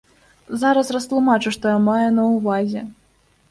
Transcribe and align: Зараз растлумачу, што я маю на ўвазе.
Зараз 0.61 0.87
растлумачу, 0.95 1.53
што 1.59 1.65
я 1.75 1.79
маю 1.91 2.09
на 2.17 2.27
ўвазе. 2.35 2.81